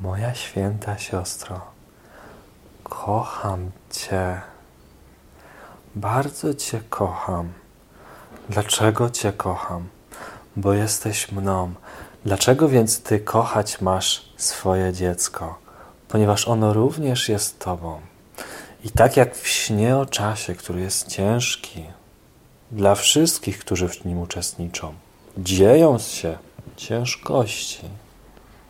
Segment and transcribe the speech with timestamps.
[0.00, 1.60] Moja święta siostro,
[2.82, 4.40] kocham Cię.
[5.94, 7.52] Bardzo Cię kocham.
[8.48, 9.88] Dlaczego Cię kocham?
[10.56, 11.74] Bo jesteś mną.
[12.24, 15.58] Dlaczego więc Ty kochać masz swoje dziecko?
[16.08, 18.00] Ponieważ ono również jest Tobą.
[18.84, 21.84] I tak jak w śnie o czasie, który jest ciężki
[22.70, 24.94] dla wszystkich, którzy w nim uczestniczą,
[25.38, 26.38] dzieją się
[26.76, 27.88] ciężkości,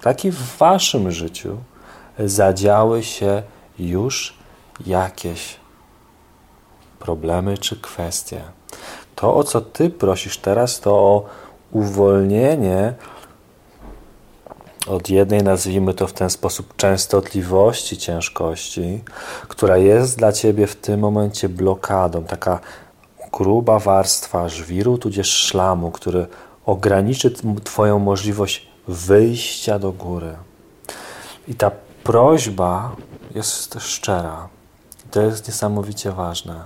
[0.00, 1.56] tak i w Waszym życiu
[2.18, 3.42] zadziały się
[3.78, 4.38] już
[4.86, 5.56] jakieś
[6.98, 8.40] problemy czy kwestie.
[9.14, 11.24] To, o co Ty prosisz teraz, to o
[11.72, 12.94] uwolnienie
[14.86, 19.04] od jednej, nazwijmy to w ten sposób, częstotliwości ciężkości,
[19.48, 22.60] która jest dla Ciebie w tym momencie blokadą, taka
[23.32, 26.26] gruba warstwa żwiru, tudzież szlamu, który
[26.66, 27.30] ograniczy
[27.64, 30.36] Twoją możliwość wyjścia do góry.
[31.48, 31.70] I ta
[32.04, 32.96] prośba
[33.34, 34.48] jest szczera.
[35.10, 36.64] To jest niesamowicie ważne.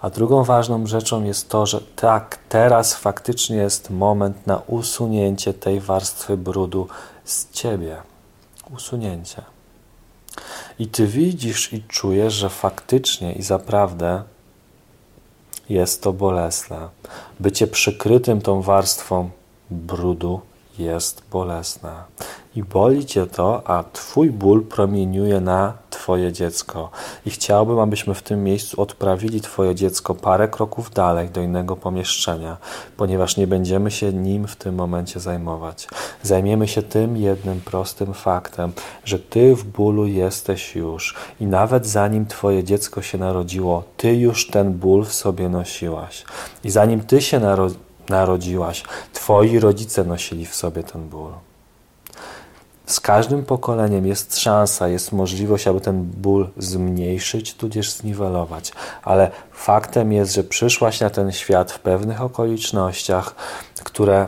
[0.00, 5.80] A drugą ważną rzeczą jest to, że tak, teraz faktycznie jest moment na usunięcie tej
[5.80, 6.88] warstwy brudu
[7.24, 7.96] z ciebie.
[8.74, 9.42] Usunięcie.
[10.78, 14.22] I ty widzisz i czujesz, że faktycznie i zaprawdę
[15.68, 16.88] jest to bolesne.
[17.40, 19.30] Bycie przykrytym tą warstwą
[19.70, 20.40] brudu
[20.80, 21.90] jest bolesne.
[22.56, 26.90] I boli cię to, a twój ból promieniuje na twoje dziecko.
[27.26, 32.56] I chciałbym, abyśmy w tym miejscu odprawili twoje dziecko parę kroków dalej do innego pomieszczenia,
[32.96, 35.88] ponieważ nie będziemy się nim w tym momencie zajmować.
[36.22, 38.72] Zajmiemy się tym jednym prostym faktem,
[39.04, 44.46] że ty w bólu jesteś już i nawet zanim twoje dziecko się narodziło, ty już
[44.46, 46.24] ten ból w sobie nosiłaś.
[46.64, 51.32] I zanim ty się narodziłaś, narodziłaś, twoi rodzice nosili w sobie ten ból.
[52.86, 58.72] Z każdym pokoleniem jest szansa, jest możliwość, aby ten ból zmniejszyć, tudzież zniwelować.
[59.02, 63.34] Ale faktem jest, że przyszłaś na ten świat w pewnych okolicznościach,
[63.84, 64.26] które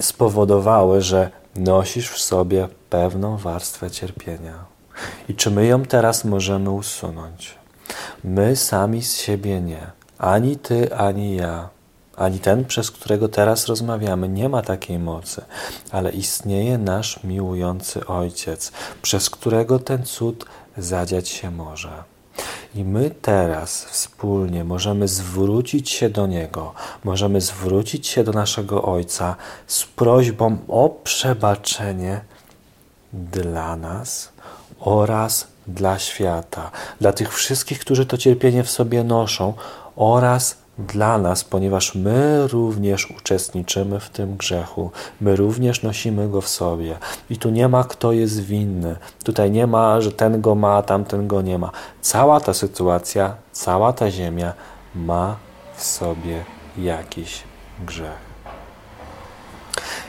[0.00, 4.64] spowodowały, że nosisz w sobie pewną warstwę cierpienia.
[5.28, 7.54] I czy my ją teraz możemy usunąć?
[8.24, 9.90] My sami z siebie nie.
[10.18, 11.68] Ani ty, ani ja
[12.16, 15.44] ani ten, przez którego teraz rozmawiamy, nie ma takiej mocy,
[15.90, 20.44] ale istnieje nasz miłujący Ojciec, przez którego ten cud
[20.78, 22.12] zadziać się może.
[22.74, 26.74] I my teraz wspólnie możemy zwrócić się do Niego,
[27.04, 29.36] możemy zwrócić się do naszego Ojca
[29.66, 32.20] z prośbą o przebaczenie
[33.12, 34.28] dla nas
[34.80, 39.54] oraz dla świata, dla tych wszystkich, którzy to cierpienie w sobie noszą
[39.96, 44.90] oraz dla nas, ponieważ my również uczestniczymy w tym grzechu,
[45.20, 46.98] my również nosimy go w sobie.
[47.30, 48.96] I tu nie ma kto jest winny.
[49.24, 51.70] Tutaj nie ma, że ten go ma, tamten go nie ma.
[52.00, 54.52] Cała ta sytuacja, cała ta ziemia
[54.94, 55.36] ma
[55.76, 56.44] w sobie
[56.78, 57.42] jakiś
[57.86, 58.32] grzech.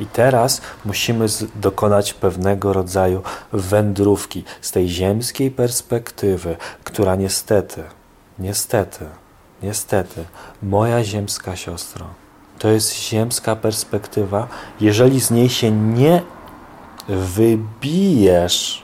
[0.00, 3.22] I teraz musimy dokonać pewnego rodzaju
[3.52, 7.82] wędrówki z tej ziemskiej perspektywy, która niestety,
[8.38, 9.04] niestety,
[9.62, 10.24] Niestety,
[10.62, 12.06] moja ziemska siostro,
[12.58, 14.48] to jest ziemska perspektywa.
[14.80, 16.22] Jeżeli z niej się nie
[17.08, 18.82] wybijesz,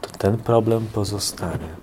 [0.00, 1.80] to ten problem pozostanie.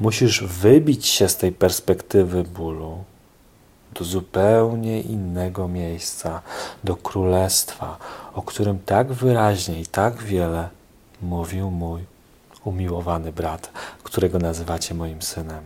[0.00, 3.04] Musisz wybić się z tej perspektywy bólu
[3.94, 6.42] do zupełnie innego miejsca,
[6.84, 7.96] do królestwa,
[8.34, 10.68] o którym tak wyraźnie i tak wiele
[11.22, 12.15] mówił mój
[12.66, 13.70] umiłowany brat,
[14.02, 15.62] którego nazywacie moim synem.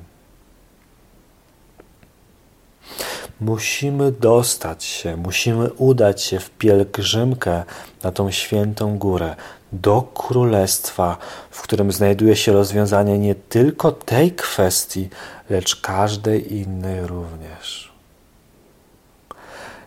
[3.41, 7.65] Musimy dostać się, musimy udać się w pielgrzymkę
[8.03, 9.37] na tą świętą górę,
[9.73, 11.17] do królestwa,
[11.51, 15.09] w którym znajduje się rozwiązanie nie tylko tej kwestii,
[15.51, 17.93] lecz każdej innej również.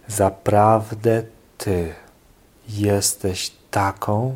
[0.08, 1.24] Zaprawdę
[1.58, 1.94] Ty
[2.70, 4.36] jesteś taką,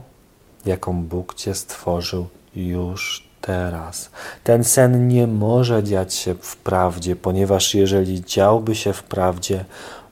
[0.65, 2.27] jaką Bóg Cię stworzył
[2.57, 4.09] już teraz.
[4.43, 9.65] Ten sen nie może dziać się w prawdzie, ponieważ jeżeli działby się w prawdzie,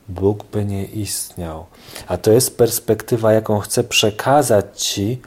[0.10, 1.66] Bóg by nie istniał.
[2.08, 5.22] A to jest perspektywa, jaką chcę przekazać Ci,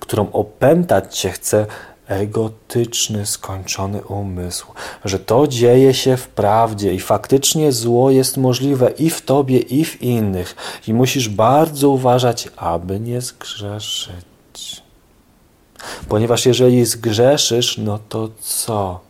[0.00, 1.66] którą opętać Cię chce
[2.06, 4.66] egotyczny, skończony umysł,
[5.04, 9.84] że to dzieje się w prawdzie i faktycznie zło jest możliwe i w Tobie, i
[9.84, 10.56] w innych,
[10.88, 14.31] i musisz bardzo uważać, aby nie zgrzeszyć.
[16.08, 19.00] Ponieważ jeżeli zgrzeszysz, no to co?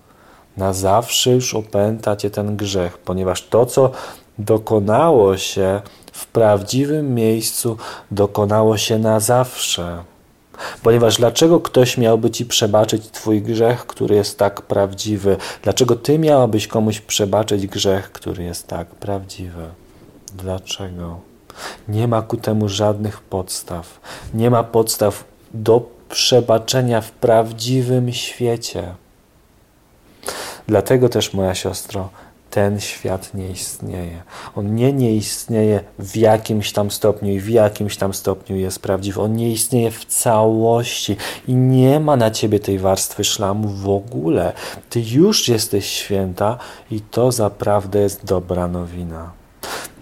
[0.56, 3.90] Na zawsze już opęta cię ten grzech, ponieważ to, co
[4.38, 5.80] dokonało się
[6.12, 7.76] w prawdziwym miejscu
[8.10, 10.04] dokonało się na zawsze.
[10.82, 15.36] Ponieważ dlaczego ktoś miałby ci przebaczyć Twój grzech, który jest tak prawdziwy?
[15.62, 19.68] Dlaczego Ty miałabyś komuś przebaczyć grzech, który jest tak prawdziwy?
[20.34, 21.20] Dlaczego?
[21.88, 24.00] Nie ma ku temu żadnych podstaw.
[24.34, 25.24] Nie ma podstaw
[25.54, 25.80] do
[26.12, 28.94] przebaczenia w prawdziwym świecie.
[30.66, 32.08] Dlatego też, moja siostro,
[32.50, 34.22] ten świat nie istnieje.
[34.56, 39.20] On nie nie istnieje w jakimś tam stopniu i w jakimś tam stopniu jest prawdziwy.
[39.20, 41.16] On nie istnieje w całości
[41.48, 44.52] i nie ma na ciebie tej warstwy szlamu w ogóle.
[44.90, 46.58] Ty już jesteś święta
[46.90, 49.41] i to zaprawdę jest dobra nowina.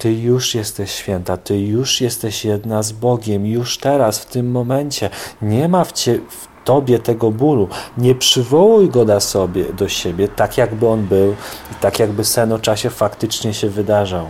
[0.00, 5.10] Ty już jesteś święta, Ty już jesteś jedna z Bogiem, już teraz, w tym momencie.
[5.42, 7.68] Nie ma w, cie, w Tobie tego bólu.
[7.98, 11.32] Nie przywołuj go na sobie, do siebie, tak jakby on był
[11.72, 14.26] i tak jakby sen o czasie faktycznie się wydarzał.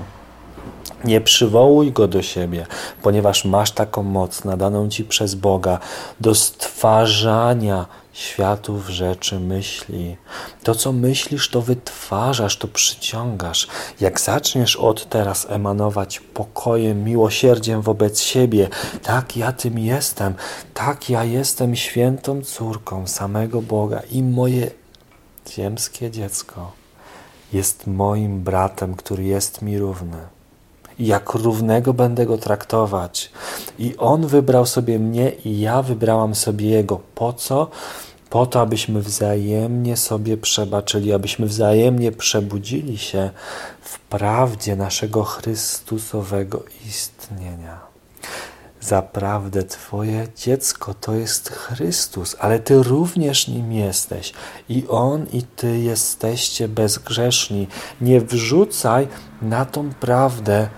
[1.05, 2.67] Nie przywołuj go do siebie,
[3.03, 5.79] ponieważ masz taką moc nadaną ci przez Boga
[6.21, 10.17] do stwarzania światów rzeczy myśli.
[10.63, 13.69] To, co myślisz, to wytwarzasz, to przyciągasz.
[14.01, 18.69] Jak zaczniesz od teraz emanować pokojem, miłosierdziem wobec siebie,
[19.03, 20.35] tak ja tym jestem,
[20.75, 24.71] tak ja jestem świętą córką samego Boga i moje
[25.51, 26.73] ziemskie dziecko
[27.53, 30.40] jest moim bratem, który jest mi równy
[31.01, 33.31] jak równego będę go traktować.
[33.79, 37.01] I on wybrał sobie mnie i ja wybrałam sobie jego.
[37.15, 37.69] Po co?
[38.31, 43.31] Po to, abyśmy wzajemnie sobie przebaczyli, abyśmy wzajemnie przebudzili się
[43.81, 47.81] w prawdzie naszego Chrystusowego istnienia.
[48.81, 54.33] Zaprawdę Twoje dziecko to jest Chrystus, ale Ty również nim jesteś.
[54.69, 57.69] I On i Ty jesteście bezgrzeszni.
[58.01, 59.09] Nie wrzucaj
[59.43, 60.69] na tą prawdę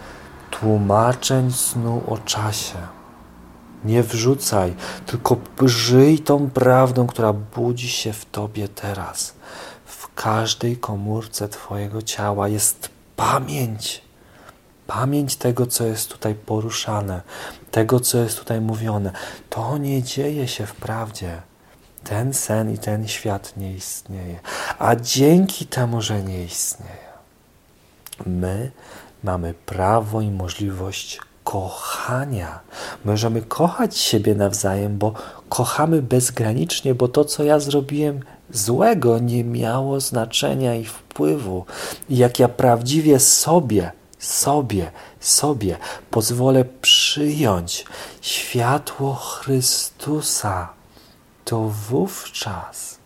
[0.50, 2.78] tłumaczeń snu o czasie.
[3.84, 4.74] Nie wrzucaj,
[5.06, 9.34] tylko żyj tą prawdą, która budzi się w Tobie teraz.
[9.86, 14.02] W każdej komórce Twojego ciała jest pamięć.
[14.94, 17.20] Pamięć tego, co jest tutaj poruszane,
[17.70, 19.12] tego, co jest tutaj mówione.
[19.50, 21.42] To nie dzieje się w prawdzie.
[22.04, 24.40] Ten sen i ten świat nie istnieje.
[24.78, 27.12] A dzięki temu, że nie istnieje,
[28.26, 28.70] my
[29.22, 32.60] mamy prawo i możliwość kochania.
[33.04, 35.12] Możemy kochać siebie nawzajem, bo
[35.48, 41.64] kochamy bezgranicznie, bo to, co ja zrobiłem złego, nie miało znaczenia i wpływu.
[42.08, 43.92] I jak ja prawdziwie sobie,
[44.24, 44.90] sobie,
[45.20, 45.76] sobie
[46.10, 47.84] pozwolę przyjąć
[48.20, 50.68] światło Chrystusa,
[51.44, 51.58] to
[51.88, 52.98] wówczas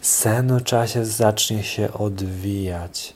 [0.00, 3.14] sen o czasie zacznie się odwijać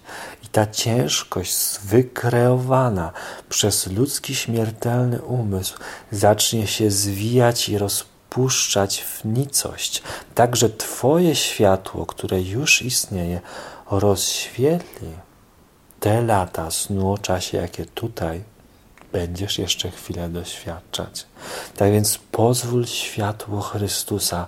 [0.52, 3.12] ta ciężkość wykreowana
[3.48, 5.78] przez ludzki śmiertelny umysł
[6.10, 10.02] zacznie się zwijać i rozpuszczać w nicość,
[10.34, 13.40] tak że Twoje światło, które już istnieje,
[13.90, 15.08] rozświetli
[16.00, 18.42] te lata snu o czasie, jakie tutaj
[19.12, 21.26] będziesz jeszcze chwilę doświadczać.
[21.76, 24.46] Tak więc pozwól światło Chrystusa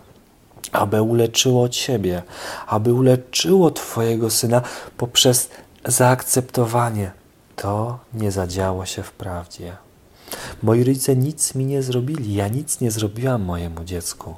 [0.72, 2.22] aby uleczyło Ciebie,
[2.66, 4.62] aby uleczyło Twojego Syna
[4.96, 5.50] poprzez
[5.84, 7.12] zaakceptowanie.
[7.56, 9.76] To nie zadziało się w prawdzie.
[10.62, 14.34] Moi rodzice nic mi nie zrobili, ja nic nie zrobiłam mojemu dziecku.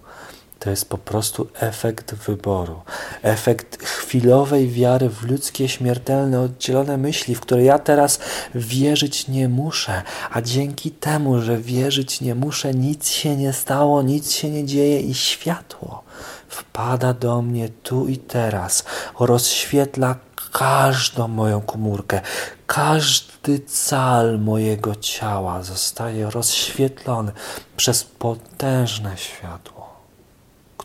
[0.59, 2.83] To jest po prostu efekt wyboru,
[3.23, 8.19] efekt chwilowej wiary w ludzkie, śmiertelne, oddzielone myśli, w które ja teraz
[8.55, 14.33] wierzyć nie muszę, a dzięki temu, że wierzyć nie muszę, nic się nie stało, nic
[14.33, 16.05] się nie dzieje i światło
[16.49, 18.85] wpada do mnie tu i teraz,
[19.21, 20.17] rozświetla
[20.53, 22.21] każdą moją komórkę,
[22.67, 27.33] każdy cal mojego ciała zostaje rozświetlony
[27.77, 29.84] przez potężne światło,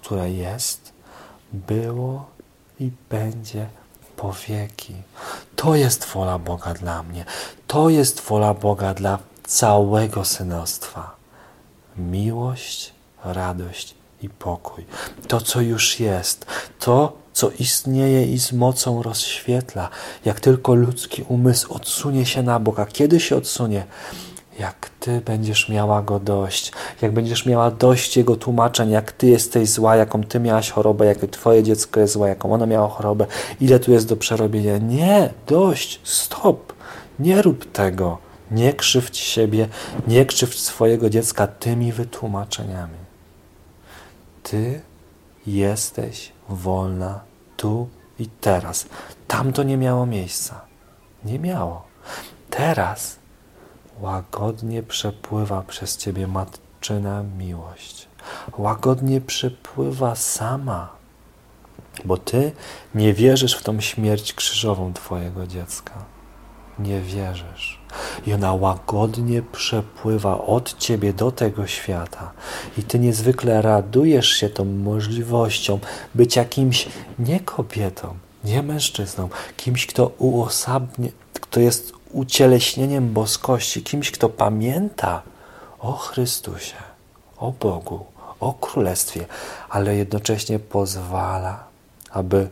[0.09, 0.93] które jest,
[1.53, 2.25] było
[2.79, 3.67] i będzie
[4.17, 4.93] po wieki.
[5.55, 7.25] To jest wola Boga dla mnie.
[7.67, 11.15] To jest wola Boga dla całego synostwa.
[11.97, 14.85] Miłość, radość i pokój.
[15.27, 16.45] To, co już jest,
[16.79, 19.89] to, co istnieje i z mocą rozświetla,
[20.25, 22.79] jak tylko ludzki umysł odsunie się na bok.
[22.79, 23.85] A kiedy się odsunie?
[24.59, 29.69] Jak ty będziesz miała go dość, jak będziesz miała dość jego tłumaczeń, jak ty jesteś
[29.69, 33.25] zła, jaką ty miałaś chorobę, jak twoje dziecko jest złe, jaką ono miało chorobę,
[33.61, 34.77] ile tu jest do przerobienia.
[34.77, 36.73] Nie, dość, stop,
[37.19, 38.17] nie rób tego.
[38.51, 39.67] Nie krzywdź siebie,
[40.07, 42.97] nie krzywdź swojego dziecka tymi wytłumaczeniami.
[44.43, 44.81] Ty
[45.47, 47.19] jesteś wolna
[47.57, 47.89] tu
[48.19, 48.85] i teraz.
[49.27, 50.61] Tam to nie miało miejsca.
[51.25, 51.83] Nie miało.
[52.49, 53.18] Teraz
[54.01, 58.07] łagodnie przepływa przez ciebie matczyna miłość.
[58.57, 60.89] Łagodnie przepływa sama,
[62.05, 62.51] bo ty
[62.95, 65.93] nie wierzysz w tą śmierć krzyżową twojego dziecka.
[66.79, 67.79] Nie wierzysz.
[68.27, 72.31] I ona łagodnie przepływa od ciebie do tego świata.
[72.77, 75.79] I ty niezwykle radujesz się tą możliwością
[76.15, 76.87] być jakimś
[77.19, 85.21] nie kobietą, nie mężczyzną, kimś, kto uosabnie, kto jest ucieleśnieniem boskości, kimś, kto pamięta
[85.79, 86.75] o Chrystusie,
[87.37, 88.05] o Bogu,
[88.39, 89.25] o Królestwie,
[89.69, 91.63] ale jednocześnie pozwala,
[92.11, 92.47] aby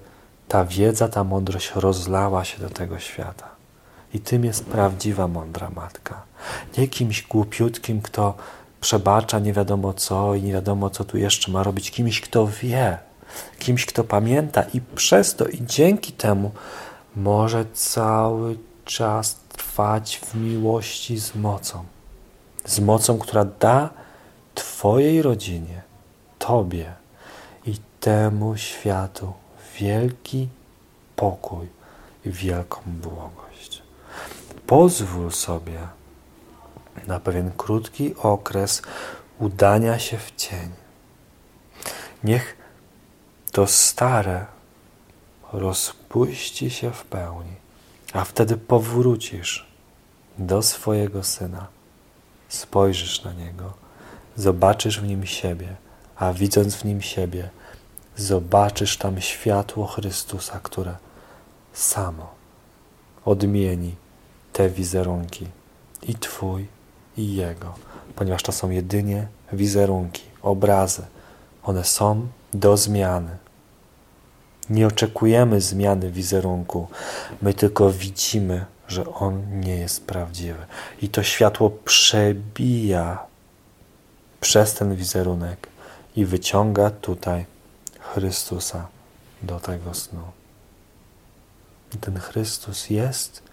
[0.47, 3.47] ta wiedza, ta mądrość rozlała się do tego świata.
[4.13, 6.21] I tym jest prawdziwa mądra matka.
[6.77, 8.33] Nie kimś głupiutkim, kto
[8.81, 12.97] przebacza nie wiadomo co i nie wiadomo co tu jeszcze ma robić, kimś, kto wie,
[13.59, 16.51] kimś, kto pamięta i przez to i dzięki temu
[17.15, 21.85] może cały czas trwać w miłości z mocą.
[22.65, 23.89] Z mocą, która da
[24.55, 25.81] Twojej rodzinie,
[26.39, 26.93] Tobie
[27.65, 29.33] i temu światu
[29.79, 30.47] wielki
[31.15, 31.67] pokój
[32.25, 33.81] i wielką błogość.
[34.67, 35.79] Pozwól sobie
[37.07, 38.81] na pewien krótki okres
[39.39, 40.69] udania się w cień.
[42.23, 42.57] Niech
[43.51, 44.45] to stare
[45.53, 47.55] rozpuści się w pełni,
[48.17, 49.67] a wtedy powrócisz
[50.37, 51.67] do swojego syna.
[52.49, 53.73] Spojrzysz na niego,
[54.35, 55.75] zobaczysz w nim siebie,
[56.15, 57.49] a widząc w nim siebie,
[58.15, 60.95] zobaczysz tam światło Chrystusa, które
[61.73, 62.27] samo
[63.25, 63.95] odmieni
[64.53, 65.47] te wizerunki
[66.03, 66.67] i Twój,
[67.17, 67.73] i Jego,
[68.15, 71.05] ponieważ to są jedynie wizerunki, obrazy.
[71.63, 73.37] One są do zmiany.
[74.69, 76.87] Nie oczekujemy zmiany wizerunku,
[77.41, 80.65] my tylko widzimy, że on nie jest prawdziwy.
[81.01, 83.25] I to światło przebija
[84.41, 85.67] przez ten wizerunek
[86.15, 87.45] i wyciąga tutaj
[87.99, 88.87] Chrystusa
[89.43, 90.23] do tego snu.
[91.95, 93.43] I ten Chrystus jest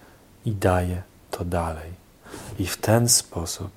[0.44, 1.92] i daje to dalej.
[2.59, 3.71] I w ten sposób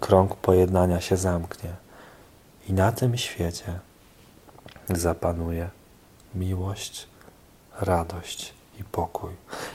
[0.00, 1.70] krąg pojednania się zamknie.
[2.68, 3.78] I na tym świecie
[4.88, 5.70] zapanuje
[6.34, 7.06] miłość,
[7.80, 9.32] radość i pokój.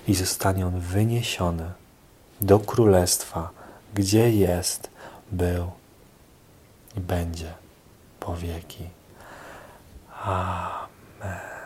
[0.07, 1.71] I zostanie on wyniesiony
[2.41, 3.49] do królestwa,
[3.93, 4.89] gdzie jest,
[5.31, 5.71] był
[6.97, 7.53] i będzie
[8.19, 8.89] po wieki.
[10.23, 11.58] Amen.